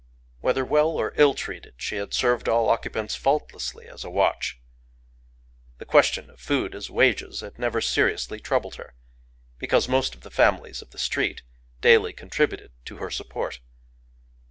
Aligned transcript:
Whether 0.39 0.65
well 0.65 0.87
or 0.93 1.13
ill 1.15 1.35
treated 1.35 1.75
she 1.77 1.97
had 1.97 2.11
served 2.11 2.49
all 2.49 2.69
occupants 2.69 3.13
faultlessly 3.13 3.87
as 3.87 4.03
a 4.03 4.09
watch. 4.09 4.59
The 5.77 5.85
question 5.85 6.31
of 6.31 6.39
food 6.39 6.73
as 6.73 6.89
wages 6.89 7.41
had 7.41 7.59
never 7.59 7.81
seriously 7.81 8.39
troubled 8.39 8.77
her, 8.77 8.95
because 9.59 9.87
most 9.87 10.15
of 10.15 10.21
the 10.21 10.31
families 10.31 10.81
of 10.81 10.89
the 10.89 10.97
street 10.97 11.43
daily 11.81 12.13
contributed 12.13 12.71
to 12.85 12.97
her 12.97 13.11
support. 13.11 13.59